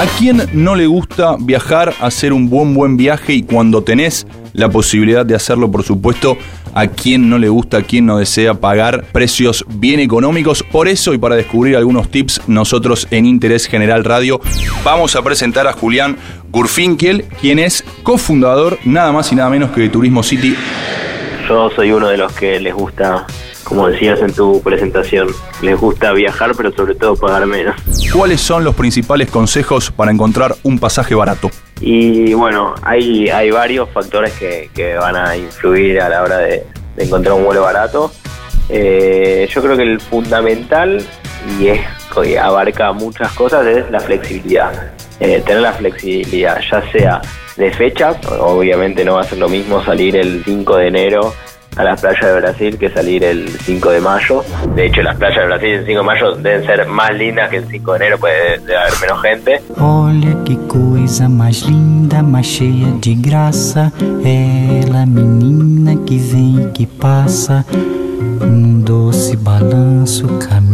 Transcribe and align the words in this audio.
¿A 0.00 0.06
quién 0.18 0.48
no 0.54 0.76
le 0.76 0.86
gusta 0.86 1.36
viajar, 1.38 1.92
hacer 2.00 2.32
un 2.32 2.48
buen 2.48 2.72
buen 2.72 2.96
viaje 2.96 3.34
y 3.34 3.42
cuando 3.42 3.82
tenés 3.82 4.26
la 4.54 4.70
posibilidad 4.70 5.26
de 5.26 5.34
hacerlo, 5.34 5.70
por 5.70 5.82
supuesto, 5.82 6.38
a 6.72 6.86
quien 6.86 7.28
no 7.28 7.36
le 7.36 7.50
gusta, 7.50 7.76
a 7.76 7.82
quien 7.82 8.06
no 8.06 8.16
desea 8.16 8.54
pagar 8.54 9.04
precios 9.12 9.62
bien 9.68 10.00
económicos? 10.00 10.62
Por 10.62 10.88
eso 10.88 11.12
y 11.12 11.18
para 11.18 11.36
descubrir 11.36 11.76
algunos 11.76 12.10
tips, 12.10 12.40
nosotros 12.46 13.08
en 13.10 13.26
Interés 13.26 13.66
General 13.66 14.02
Radio 14.02 14.40
vamos 14.82 15.16
a 15.16 15.22
presentar 15.22 15.66
a 15.66 15.74
Julián 15.74 16.16
Gurfinkel, 16.50 17.26
quien 17.38 17.58
es 17.58 17.84
cofundador 18.02 18.78
nada 18.86 19.12
más 19.12 19.30
y 19.32 19.34
nada 19.34 19.50
menos 19.50 19.70
que 19.72 19.82
de 19.82 19.90
Turismo 19.90 20.22
City. 20.22 20.56
Yo 21.46 21.68
soy 21.76 21.92
uno 21.92 22.08
de 22.08 22.16
los 22.16 22.32
que 22.32 22.58
les 22.58 22.72
gusta 22.72 23.26
como 23.64 23.88
decías 23.88 24.20
en 24.20 24.32
tu 24.32 24.62
presentación, 24.62 25.28
les 25.62 25.78
gusta 25.78 26.12
viajar, 26.12 26.52
pero 26.56 26.72
sobre 26.72 26.94
todo 26.94 27.16
pagar 27.16 27.46
menos. 27.46 27.76
¿Cuáles 28.12 28.40
son 28.40 28.64
los 28.64 28.74
principales 28.74 29.30
consejos 29.30 29.90
para 29.90 30.10
encontrar 30.10 30.56
un 30.62 30.78
pasaje 30.78 31.14
barato? 31.14 31.50
Y 31.80 32.34
bueno, 32.34 32.74
hay, 32.82 33.28
hay 33.28 33.50
varios 33.50 33.88
factores 33.90 34.32
que, 34.34 34.70
que 34.74 34.94
van 34.94 35.16
a 35.16 35.36
influir 35.36 36.00
a 36.00 36.08
la 36.08 36.22
hora 36.22 36.38
de, 36.38 36.64
encontrar 36.96 37.34
un 37.34 37.44
vuelo 37.44 37.62
barato. 37.62 38.12
Eh, 38.68 39.48
yo 39.52 39.62
creo 39.62 39.76
que 39.76 39.82
el 39.82 40.00
fundamental, 40.00 41.02
y 41.58 41.68
es 41.68 41.80
que 42.14 42.38
abarca 42.38 42.92
muchas 42.92 43.32
cosas, 43.32 43.66
es 43.66 43.90
la 43.90 44.00
flexibilidad. 44.00 44.92
Eh, 45.20 45.42
tener 45.44 45.62
la 45.62 45.72
flexibilidad, 45.72 46.60
ya 46.70 46.90
sea 46.92 47.20
de 47.56 47.70
fechas, 47.72 48.16
obviamente 48.38 49.04
no 49.04 49.14
va 49.14 49.20
a 49.22 49.24
ser 49.24 49.38
lo 49.38 49.48
mismo 49.48 49.84
salir 49.84 50.16
el 50.16 50.42
5 50.44 50.76
de 50.76 50.86
enero 50.86 51.34
a 51.76 51.84
las 51.84 52.00
playas 52.00 52.20
de 52.20 52.40
Brasil 52.40 52.78
que 52.78 52.90
salir 52.90 53.24
el 53.24 53.48
5 53.48 53.90
de 53.90 54.00
mayo. 54.00 54.44
De 54.74 54.86
hecho, 54.86 55.02
las 55.02 55.16
playas 55.16 55.38
de 55.38 55.46
Brasil 55.46 55.68
el 55.70 55.86
5 55.86 55.98
de 55.98 56.04
mayo 56.04 56.32
deben 56.32 56.66
ser 56.66 56.86
más 56.86 57.10
lindas 57.14 57.50
que 57.50 57.56
el 57.56 57.66
5 57.66 57.92
de 57.92 57.96
enero, 57.96 58.18
puede 58.18 58.54
haber 58.54 58.92
menos 59.00 59.22
gente. 59.22 59.62
Olha 59.78 60.36
que 60.44 60.56
coisa 60.68 61.28
mais 61.28 61.62
linda, 61.62 62.22
mais 62.22 62.46
cheia 62.46 62.88
de 63.00 63.14
graça. 63.14 63.92
Ela, 64.24 65.06
menina 65.06 65.96
que 66.04 66.18
vem 66.18 66.60
e 66.60 66.70
que 66.72 66.86
passa, 66.86 67.64
num 68.40 68.80
doce 68.80 69.36
balanço, 69.36 70.26
caminho. 70.38 70.69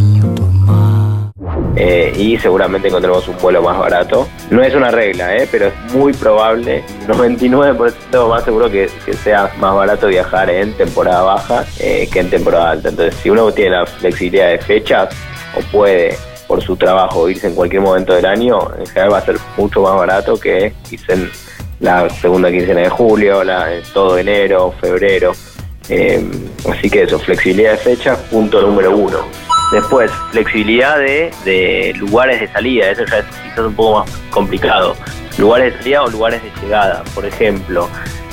Eh, 1.79 2.11
y 2.17 2.39
seguramente 2.39 2.87
encontremos 2.87 3.27
un 3.27 3.37
vuelo 3.37 3.61
más 3.61 3.77
barato. 3.77 4.27
No 4.49 4.63
es 4.63 4.73
una 4.73 4.89
regla, 4.89 5.37
eh, 5.37 5.47
pero 5.51 5.67
es 5.67 5.93
muy 5.93 6.11
probable, 6.11 6.83
99% 7.07 8.27
más 8.27 8.43
seguro 8.43 8.69
que, 8.69 8.89
sea 9.23 9.51
más 9.59 9.75
barato 9.75 10.07
viajar 10.07 10.49
en 10.49 10.73
temporada 10.73 11.21
baja 11.21 11.65
eh, 11.79 12.09
que 12.11 12.19
en 12.19 12.31
temporada 12.31 12.71
alta. 12.71 12.89
Entonces, 12.89 13.15
si 13.21 13.29
uno 13.29 13.51
tiene 13.51 13.71
la 13.71 13.85
flexibilidad 13.85 14.49
de 14.49 14.57
fechas 14.57 15.09
o 15.55 15.61
puede 15.71 16.17
por 16.47 16.63
su 16.63 16.75
trabajo 16.77 17.29
irse 17.29 17.47
en 17.47 17.53
cualquier 17.53 17.83
momento 17.83 18.13
del 18.13 18.25
año, 18.25 18.57
en 18.79 18.87
general 18.87 19.13
va 19.13 19.17
a 19.19 19.25
ser 19.25 19.37
mucho 19.55 19.81
más 19.81 19.95
barato 19.95 20.39
que 20.39 20.73
irse 20.89 21.13
en 21.13 21.29
la 21.79 22.09
segunda 22.09 22.49
quincena 22.49 22.81
de 22.81 22.89
julio, 22.89 23.43
la, 23.43 23.67
todo 23.93 24.17
enero, 24.17 24.73
febrero. 24.81 25.33
así 26.71 26.89
que 26.89 27.03
eso, 27.03 27.19
flexibilidad 27.19 27.73
de 27.73 27.77
fechas, 27.77 28.17
punto 28.31 28.61
número 28.61 28.97
uno. 28.97 29.46
Después, 29.71 30.09
flexibilidad 30.31 30.97
de, 30.97 31.93
lugares 31.97 32.39
de 32.39 32.47
salida, 32.47 32.89
eso 32.89 33.03
ya 33.05 33.19
es 33.19 33.25
quizás 33.25 33.59
un 33.59 33.75
poco 33.75 33.99
más 33.99 34.11
complicado. 34.29 34.95
Lugares 35.37 35.73
de 35.73 35.79
salida 35.79 36.03
o 36.03 36.09
lugares 36.09 36.41
de 36.41 36.51
llegada. 36.61 37.03
Por 37.13 37.25
ejemplo, 37.25 37.89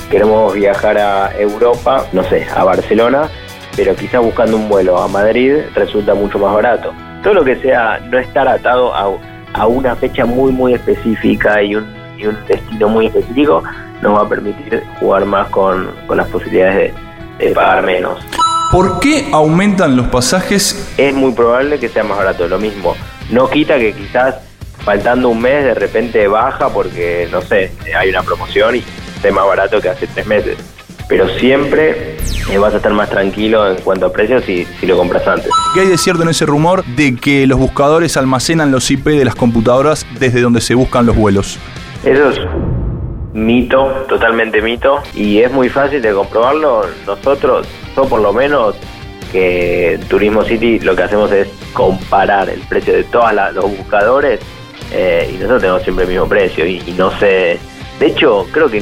queremos 0.09 0.53
viajar 0.53 0.97
a 0.97 1.37
Europa, 1.37 2.05
no 2.13 2.23
sé, 2.23 2.47
a 2.55 2.63
Barcelona, 2.63 3.29
pero 3.75 3.95
quizás 3.95 4.21
buscando 4.21 4.55
un 4.55 4.69
vuelo 4.69 4.97
a 4.97 5.09
Madrid 5.09 5.57
resulta 5.73 6.13
mucho 6.15 6.39
más 6.39 6.53
barato. 6.53 6.93
Todo 7.21 7.33
lo 7.33 7.43
que 7.43 7.57
sea 7.57 7.99
no 7.99 8.17
estar 8.17 8.47
atado 8.47 8.93
a, 8.93 9.67
una 9.67 9.95
fecha 9.95 10.25
muy, 10.25 10.51
muy 10.51 10.73
específica 10.73 11.61
y 11.61 11.75
un, 11.75 11.85
destino 12.47 12.87
muy 12.87 13.07
específico 13.07 13.61
nos 14.01 14.17
va 14.17 14.23
a 14.23 14.29
permitir 14.29 14.83
jugar 14.99 15.25
más 15.25 15.49
con, 15.49 15.89
las 16.09 16.27
posibilidades 16.29 16.93
de 17.39 17.51
pagar 17.51 17.83
menos. 17.83 18.19
¿Por 18.75 18.99
qué 18.99 19.29
aumentan 19.31 19.95
los 19.95 20.07
pasajes? 20.07 20.93
Es 20.97 21.13
muy 21.13 21.31
probable 21.31 21.79
que 21.79 21.87
sea 21.87 22.03
más 22.03 22.17
barato, 22.17 22.45
lo 22.45 22.59
mismo. 22.59 22.93
No 23.31 23.49
quita 23.49 23.79
que 23.79 23.93
quizás 23.93 24.35
faltando 24.79 25.29
un 25.29 25.41
mes 25.41 25.63
de 25.63 25.75
repente 25.75 26.27
baja 26.27 26.67
porque, 26.67 27.25
no 27.31 27.41
sé, 27.41 27.71
hay 27.97 28.09
una 28.09 28.21
promoción 28.21 28.75
y 28.75 28.83
esté 29.15 29.31
más 29.31 29.47
barato 29.47 29.79
que 29.79 29.87
hace 29.87 30.07
tres 30.07 30.27
meses. 30.27 30.57
Pero 31.07 31.29
siempre 31.39 32.17
eh, 32.51 32.57
vas 32.57 32.73
a 32.73 32.77
estar 32.77 32.91
más 32.91 33.09
tranquilo 33.09 33.65
en 33.65 33.77
cuanto 33.77 34.07
a 34.07 34.11
precios 34.11 34.43
si, 34.43 34.67
si 34.77 34.85
lo 34.85 34.97
compras 34.97 35.25
antes. 35.25 35.49
¿Qué 35.73 35.79
hay 35.79 35.87
de 35.87 35.97
cierto 35.97 36.23
en 36.23 36.27
ese 36.27 36.45
rumor 36.45 36.83
de 36.83 37.15
que 37.15 37.47
los 37.47 37.57
buscadores 37.57 38.17
almacenan 38.17 38.71
los 38.71 38.91
IP 38.91 39.05
de 39.05 39.23
las 39.23 39.35
computadoras 39.35 40.05
desde 40.19 40.41
donde 40.41 40.59
se 40.59 40.75
buscan 40.75 41.05
los 41.05 41.15
vuelos? 41.15 41.57
Eso 42.03 42.29
es 42.29 42.39
mito, 43.35 44.05
totalmente 44.07 44.61
mito, 44.61 45.03
y 45.13 45.41
es 45.41 45.51
muy 45.51 45.69
fácil 45.69 46.01
de 46.01 46.13
comprobarlo. 46.13 46.85
Nosotros, 47.05 47.67
yo 47.95 48.05
por 48.05 48.21
lo 48.21 48.31
menos, 48.33 48.75
que 49.31 49.99
Turismo 50.07 50.43
City 50.45 50.79
lo 50.79 50.95
que 50.95 51.03
hacemos 51.03 51.29
es 51.31 51.49
comparar 51.73 52.49
el 52.49 52.61
precio 52.61 52.93
de 52.93 53.03
todos 53.03 53.33
los 53.53 53.77
buscadores 53.77 54.39
eh, 54.93 55.29
y 55.29 55.33
nosotros 55.33 55.61
tenemos 55.61 55.83
siempre 55.83 56.05
el 56.05 56.11
mismo 56.11 56.27
precio 56.27 56.65
y, 56.65 56.79
no 56.97 57.11
sé, 57.19 57.59
de 57.99 58.05
hecho 58.05 58.47
creo 58.51 58.69
que 58.69 58.81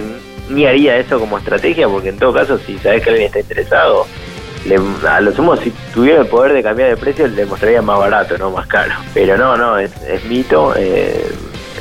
ni 0.50 0.68
haría 0.68 0.98
eso 0.98 1.20
como 1.20 1.40
estrategia 1.40 1.88
porque 1.88 2.10
en 2.10 2.20
todo 2.20 2.34
caso 2.34 2.60
si 2.60 2.78
sabes 2.78 3.02
que 3.02 3.10
alguien 3.10 3.28
está 3.28 3.40
interesado, 3.40 4.06
a 5.10 5.22
lo 5.22 5.32
sumo 5.32 5.58
si 5.58 5.72
tuviera 5.92 6.22
el 6.22 6.28
poder 6.28 6.54
de 6.54 6.62
cambiar 6.62 6.90
de 6.90 6.98
precio 6.98 7.28
le 7.28 7.46
mostraría 7.48 7.82
más 7.82 7.98
barato, 7.98 8.38
no 8.38 8.52
más 8.52 8.68
caro. 8.68 8.94
Pero 9.16 9.38
no, 9.38 9.58
no, 9.58 9.80
es, 9.80 9.92
mito, 10.30 10.76
eh, 10.76 11.26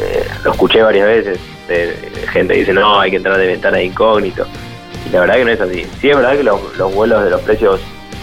eh, 0.01 0.27
lo 0.45 0.53
escuché 0.53 0.81
varias 0.81 1.07
veces 1.07 1.39
gente 2.33 2.55
dice, 2.55 2.73
no, 2.73 3.01
hay 3.01 3.11
que 3.11 3.17
entrar 3.17 3.37
de 3.39 3.47
ventana 3.47 3.79
de 3.79 3.85
incógnito. 3.85 4.47
Y 5.07 5.13
la 5.13 5.21
verdad 5.21 5.35
que 5.37 5.45
no 5.45 5.51
es 5.51 5.61
así. 5.61 5.87
Sí 6.01 6.11
es 6.11 6.17
verdad 6.17 6.37
que 6.37 6.43
los, 6.43 6.95
vuelos 6.95 7.25
de 7.25 7.31
los 7.31 7.41
precios 7.43 7.81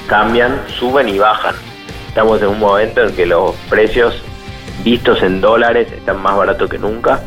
cambian, 0.08 0.62
suben 0.68 1.10
y 1.10 1.20
bajan. 1.20 1.56
Estamos 2.08 2.42
en 2.42 2.50
un 2.50 2.60
momento 2.60 3.04
en 3.04 3.16
que 3.16 3.26
los 3.26 3.56
precios 3.70 4.22
vistos 4.84 5.22
en 5.24 5.42
dólares 5.42 5.92
están 5.92 6.22
más 6.22 6.36
baratos 6.36 6.70
que 6.70 6.78
nunca, 6.78 7.22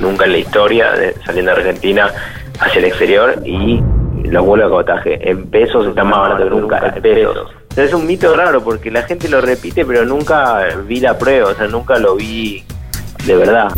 nunca 0.00 0.26
en 0.26 0.32
la 0.32 0.38
historia, 0.38 0.92
de, 0.92 1.14
saliendo 1.24 1.52
de 1.52 1.58
Argentina 1.58 2.12
hacia 2.60 2.78
el 2.78 2.84
exterior 2.86 3.42
y 3.44 3.80
los 4.24 4.44
vuelos 4.44 4.66
de 4.66 4.70
cabotaje 4.70 5.30
en 5.30 5.46
pesos 5.46 5.86
están 5.86 6.08
más 6.08 6.20
baratos 6.20 6.44
que 6.44 6.50
nunca, 6.50 6.92
en 6.94 7.02
pesos. 7.02 7.50
es 7.76 7.92
un 7.94 8.06
mito 8.06 8.34
raro 8.36 8.62
porque 8.62 8.90
la 8.90 9.02
gente 9.02 9.28
lo 9.28 9.40
repite, 9.40 9.84
pero 9.84 10.04
nunca 10.04 10.66
vi 10.86 11.00
la 11.00 11.18
prueba, 11.18 11.50
o 11.50 11.54
sea, 11.54 11.66
nunca 11.66 11.98
lo 11.98 12.16
vi 12.16 12.64
de 13.24 13.36
verdad. 13.36 13.68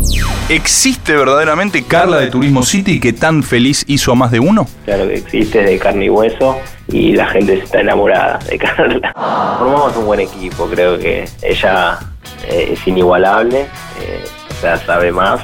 ¿Existe 0.49 1.15
verdaderamente 1.15 1.83
Carla 1.83 2.17
de 2.17 2.27
Turismo 2.27 2.63
City 2.63 2.99
que 2.99 3.13
tan 3.13 3.43
feliz 3.43 3.83
hizo 3.87 4.11
a 4.11 4.15
más 4.15 4.31
de 4.31 4.39
uno? 4.39 4.67
Claro 4.85 5.07
que 5.07 5.15
existe, 5.15 5.63
de 5.63 5.79
carne 5.79 6.05
y 6.05 6.09
hueso, 6.09 6.57
y 6.87 7.13
la 7.13 7.27
gente 7.27 7.53
está 7.55 7.81
enamorada 7.81 8.39
de 8.49 8.57
Carla. 8.57 9.13
Formamos 9.57 9.95
un 9.95 10.05
buen 10.05 10.19
equipo, 10.19 10.67
creo 10.67 10.97
que 10.97 11.25
ella 11.41 11.99
eh, 12.47 12.73
es 12.73 12.87
inigualable, 12.87 13.61
eh, 14.01 14.23
o 14.49 14.61
sea, 14.61 14.77
sabe 14.77 15.11
más, 15.11 15.41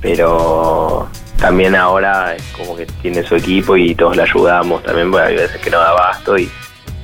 pero 0.00 1.08
también 1.38 1.74
ahora 1.74 2.34
es 2.34 2.42
como 2.56 2.76
que 2.76 2.86
tiene 3.02 3.22
su 3.22 3.36
equipo 3.36 3.76
y 3.76 3.94
todos 3.94 4.16
le 4.16 4.22
ayudamos 4.22 4.82
también, 4.82 5.10
porque 5.10 5.26
hay 5.26 5.36
veces 5.36 5.60
que 5.60 5.70
no 5.70 5.78
da 5.78 5.90
abasto 5.90 6.38
y 6.38 6.50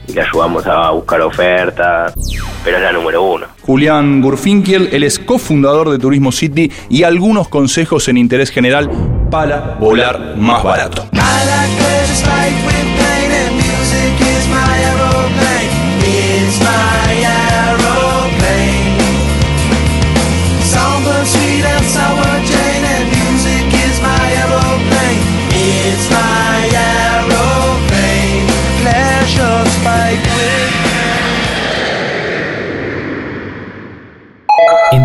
y 0.06 0.12
le 0.12 0.22
ayudamos 0.22 0.66
a 0.66 0.90
buscar 0.90 1.20
ofertas, 1.20 2.14
pero 2.64 2.76
es 2.76 2.82
la 2.82 2.92
número 2.92 3.22
uno. 3.22 3.46
Julián 3.62 4.20
Gurfinkiel, 4.20 4.88
él 4.92 5.02
es 5.02 5.18
cofundador 5.18 5.90
de 5.90 5.98
Turismo 5.98 6.32
City 6.32 6.70
y 6.88 7.02
algunos 7.02 7.48
consejos 7.48 8.08
en 8.08 8.16
interés 8.16 8.50
general 8.50 8.90
para 9.30 9.76
volar 9.80 10.36
más 10.36 10.62
barato. 10.62 11.06